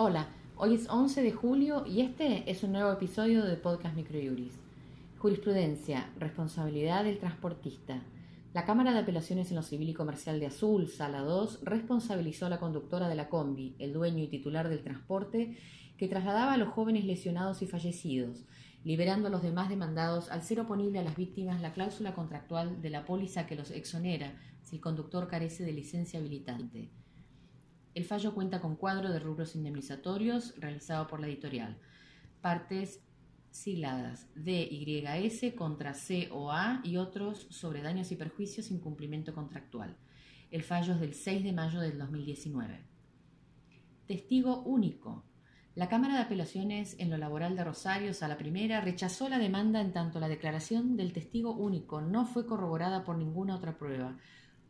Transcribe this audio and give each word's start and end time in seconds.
Hoy 0.00 0.74
es 0.74 0.88
11 0.88 1.22
de 1.22 1.32
julio 1.32 1.84
y 1.84 2.02
este 2.02 2.48
es 2.48 2.62
un 2.62 2.70
nuevo 2.70 2.92
episodio 2.92 3.44
de 3.44 3.56
Podcast 3.56 3.96
Microjuris. 3.96 4.52
Jurisprudencia, 5.18 6.08
responsabilidad 6.20 7.02
del 7.02 7.18
transportista. 7.18 8.00
La 8.54 8.64
Cámara 8.64 8.92
de 8.92 9.00
Apelaciones 9.00 9.50
en 9.50 9.56
lo 9.56 9.64
Civil 9.64 9.88
y 9.88 9.94
Comercial 9.94 10.38
de 10.38 10.46
Azul, 10.46 10.86
Sala 10.86 11.22
2, 11.22 11.64
responsabilizó 11.64 12.46
a 12.46 12.48
la 12.48 12.60
conductora 12.60 13.08
de 13.08 13.16
la 13.16 13.28
combi, 13.28 13.74
el 13.80 13.92
dueño 13.92 14.22
y 14.22 14.28
titular 14.28 14.68
del 14.68 14.84
transporte, 14.84 15.58
que 15.96 16.06
trasladaba 16.06 16.52
a 16.52 16.58
los 16.58 16.68
jóvenes 16.68 17.04
lesionados 17.04 17.60
y 17.62 17.66
fallecidos, 17.66 18.44
liberando 18.84 19.26
a 19.26 19.32
los 19.32 19.42
demás 19.42 19.68
demandados 19.68 20.30
al 20.30 20.44
ser 20.44 20.60
oponible 20.60 21.00
a 21.00 21.02
las 21.02 21.16
víctimas 21.16 21.60
la 21.60 21.72
cláusula 21.72 22.14
contractual 22.14 22.80
de 22.80 22.90
la 22.90 23.04
póliza 23.04 23.46
que 23.46 23.56
los 23.56 23.72
exonera 23.72 24.38
si 24.62 24.76
el 24.76 24.80
conductor 24.80 25.26
carece 25.26 25.64
de 25.64 25.72
licencia 25.72 26.20
habilitante. 26.20 26.88
El 27.94 28.04
fallo 28.04 28.34
cuenta 28.34 28.60
con 28.60 28.76
cuadro 28.76 29.10
de 29.10 29.18
rubros 29.18 29.56
indemnizatorios 29.56 30.54
realizado 30.58 31.06
por 31.06 31.20
la 31.20 31.26
editorial. 31.26 31.78
Partes 32.40 33.00
sigladas 33.50 34.28
DYS 34.34 35.54
contra 35.56 35.94
COA 35.94 36.80
y 36.84 36.96
otros 36.96 37.46
sobre 37.50 37.82
daños 37.82 38.12
y 38.12 38.16
perjuicios 38.16 38.66
sin 38.66 38.78
cumplimiento 38.78 39.34
contractual. 39.34 39.96
El 40.50 40.62
fallo 40.62 40.94
es 40.94 41.00
del 41.00 41.14
6 41.14 41.44
de 41.44 41.52
mayo 41.52 41.80
del 41.80 41.98
2019. 41.98 42.84
Testigo 44.06 44.62
único. 44.62 45.24
La 45.74 45.88
Cámara 45.88 46.14
de 46.14 46.22
Apelaciones 46.22 46.96
en 46.98 47.10
lo 47.10 47.18
laboral 47.18 47.54
de 47.54 47.62
Rosario, 47.62 48.14
Sala 48.14 48.38
Primera, 48.38 48.80
rechazó 48.80 49.28
la 49.28 49.38
demanda 49.38 49.80
en 49.80 49.92
tanto 49.92 50.18
la 50.18 50.28
declaración 50.28 50.96
del 50.96 51.12
testigo 51.12 51.52
único 51.52 52.00
no 52.00 52.26
fue 52.26 52.46
corroborada 52.46 53.04
por 53.04 53.16
ninguna 53.16 53.54
otra 53.54 53.78
prueba, 53.78 54.16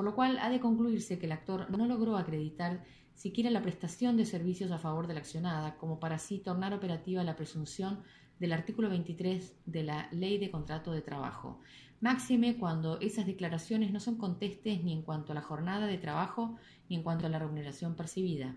por 0.00 0.06
lo 0.06 0.14
cual 0.14 0.38
ha 0.38 0.48
de 0.48 0.60
concluirse 0.60 1.18
que 1.18 1.26
el 1.26 1.32
actor 1.32 1.70
no 1.70 1.84
logró 1.84 2.16
acreditar 2.16 2.86
siquiera 3.12 3.50
la 3.50 3.60
prestación 3.60 4.16
de 4.16 4.24
servicios 4.24 4.70
a 4.70 4.78
favor 4.78 5.06
de 5.06 5.12
la 5.12 5.20
accionada, 5.20 5.76
como 5.76 6.00
para 6.00 6.14
así 6.14 6.38
tornar 6.38 6.72
operativa 6.72 7.22
la 7.22 7.36
presunción 7.36 8.00
del 8.38 8.54
artículo 8.54 8.88
23 8.88 9.56
de 9.66 9.82
la 9.82 10.08
Ley 10.10 10.38
de 10.38 10.50
Contrato 10.50 10.92
de 10.92 11.02
Trabajo. 11.02 11.60
Máxime 12.00 12.56
cuando 12.56 12.98
esas 13.00 13.26
declaraciones 13.26 13.92
no 13.92 14.00
son 14.00 14.16
contestes 14.16 14.82
ni 14.82 14.94
en 14.94 15.02
cuanto 15.02 15.32
a 15.32 15.34
la 15.34 15.42
jornada 15.42 15.86
de 15.86 15.98
trabajo 15.98 16.56
ni 16.88 16.96
en 16.96 17.02
cuanto 17.02 17.26
a 17.26 17.28
la 17.28 17.38
remuneración 17.38 17.94
percibida. 17.94 18.56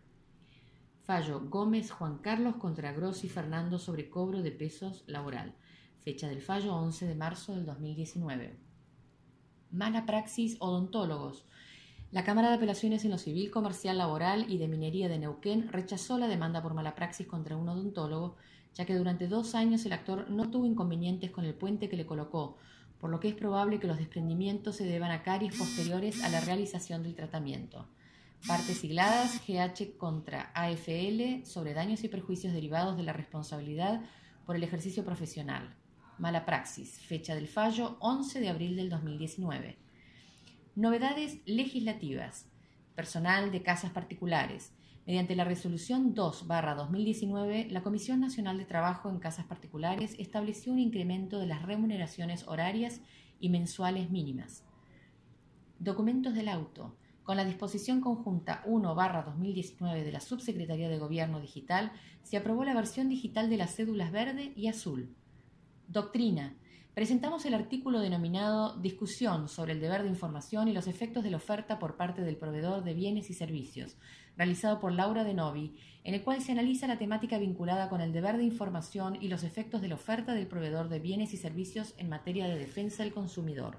Fallo 1.02 1.42
Gómez 1.42 1.92
Juan 1.92 2.20
Carlos 2.20 2.56
contra 2.56 2.94
Grossi 2.94 3.28
Fernando 3.28 3.80
sobre 3.80 4.10
cobro 4.10 4.42
de 4.42 4.54
pesos 4.54 5.04
laboral. 5.08 5.56
Fecha 6.00 6.30
del 6.30 6.42
fallo 6.42 6.74
11 6.74 7.06
de 7.06 7.16
marzo 7.16 7.54
del 7.54 7.66
2019. 7.66 8.73
Mala 9.74 10.06
praxis 10.06 10.56
odontólogos. 10.60 11.46
La 12.12 12.24
Cámara 12.24 12.50
de 12.50 12.58
Apelaciones 12.58 13.06
en 13.06 13.10
lo 13.10 13.18
Civil, 13.18 13.50
Comercial, 13.50 13.98
Laboral 13.98 14.46
y 14.48 14.60
de 14.60 14.68
Minería 14.68 15.10
de 15.10 15.18
Neuquén 15.18 15.68
rechazó 15.68 16.20
la 16.20 16.28
demanda 16.28 16.62
por 16.62 16.76
mala 16.76 16.94
praxis 16.94 17.26
contra 17.26 17.58
un 17.58 17.68
odontólogo, 17.68 18.36
ya 18.76 18.86
que 18.86 18.94
durante 18.94 19.28
dos 19.28 19.56
años 19.56 19.84
el 19.88 19.94
actor 19.94 20.30
no 20.30 20.52
tuvo 20.52 20.68
inconvenientes 20.68 21.32
con 21.32 21.44
el 21.44 21.56
puente 21.56 21.90
que 21.90 21.98
le 21.98 22.06
colocó, 22.06 22.60
por 23.00 23.10
lo 23.10 23.20
que 23.20 23.30
es 23.30 23.34
probable 23.34 23.80
que 23.80 23.88
los 23.88 23.98
desprendimientos 23.98 24.76
se 24.76 24.86
deban 24.86 25.10
a 25.10 25.24
caries 25.24 25.58
posteriores 25.58 26.24
a 26.24 26.30
la 26.30 26.42
realización 26.42 27.02
del 27.02 27.16
tratamiento. 27.16 27.88
Partes 28.48 28.78
sigladas 28.78 29.42
GH 29.48 29.98
contra 29.98 30.52
AFL 30.54 31.46
sobre 31.46 31.74
daños 31.74 32.04
y 32.04 32.10
perjuicios 32.10 32.54
derivados 32.54 32.96
de 32.96 33.02
la 33.02 33.14
responsabilidad 33.14 34.02
por 34.46 34.56
el 34.56 34.62
ejercicio 34.62 35.04
profesional. 35.04 35.76
Mala 36.20 36.46
praxis. 36.46 37.00
Fecha 37.00 37.34
del 37.34 37.48
fallo 37.48 37.98
11 38.00 38.40
de 38.40 38.50
abril 38.50 38.76
del 38.76 38.90
2019. 38.90 39.78
Novedades 40.76 41.40
legislativas. 41.48 42.46
Personal 42.94 43.52
de 43.52 43.64
casas 43.64 43.92
particulares. 43.92 44.74
Mediante 45.08 45.36
la 45.36 45.44
resolución 45.44 46.14
2-2019, 46.14 47.70
la 47.70 47.82
Comisión 47.82 48.20
Nacional 48.20 48.60
de 48.60 48.66
Trabajo 48.66 49.10
en 49.10 49.18
Casas 49.18 49.46
Particulares 49.48 50.16
estableció 50.20 50.72
un 50.72 50.80
incremento 50.80 51.40
de 51.40 51.48
las 51.48 51.64
remuneraciones 51.64 52.48
horarias 52.48 53.02
y 53.40 53.50
mensuales 53.50 54.12
mínimas. 54.12 54.64
Documentos 55.80 56.36
del 56.36 56.48
auto. 56.48 56.96
Con 57.24 57.38
la 57.38 57.46
disposición 57.46 58.02
conjunta 58.02 58.64
1-2019 58.68 60.04
de 60.04 60.12
la 60.12 60.20
Subsecretaría 60.20 60.90
de 60.90 61.00
Gobierno 61.00 61.40
Digital, 61.42 61.92
se 62.22 62.38
aprobó 62.38 62.64
la 62.66 62.76
versión 62.76 63.10
digital 63.10 63.50
de 63.50 63.58
las 63.58 63.76
cédulas 63.76 64.12
verde 64.12 64.54
y 64.56 64.68
azul. 64.68 65.16
Doctrina 65.88 66.56
presentamos 66.94 67.46
el 67.46 67.54
artículo 67.54 68.00
denominado 68.00 68.78
Discusión 68.78 69.50
sobre 69.50 69.74
el 69.74 69.80
deber 69.80 70.04
de 70.04 70.10
información 70.10 70.68
y 70.68 70.74
los 70.74 70.88
efectos 70.88 71.24
de 71.24 71.32
la 71.32 71.38
oferta 71.38 71.80
por 71.80 71.98
parte 71.98 72.22
del 72.22 72.38
proveedor 72.38 72.84
de 72.84 72.94
bienes 72.94 73.30
y 73.30 73.34
servicios, 73.34 73.96
realizado 74.38 74.80
por 74.80 74.92
Laura 74.92 75.24
de 75.24 75.34
Novi, 75.34 75.76
en 76.04 76.14
el 76.14 76.24
cual 76.24 76.42
se 76.42 76.52
analiza 76.52 76.88
la 76.88 76.98
temática 76.98 77.38
vinculada 77.38 77.90
con 77.90 78.02
el 78.02 78.14
deber 78.14 78.38
de 78.38 78.44
información 78.44 79.18
y 79.20 79.28
los 79.28 79.44
efectos 79.44 79.82
de 79.82 79.88
la 79.88 79.96
oferta 79.96 80.34
del 80.34 80.48
proveedor 80.48 80.90
de 80.90 81.00
bienes 81.00 81.34
y 81.34 81.38
servicios 81.38 81.94
en 81.98 82.10
materia 82.10 82.48
de 82.48 82.58
defensa 82.58 83.04
del 83.04 83.14
consumidor. 83.14 83.78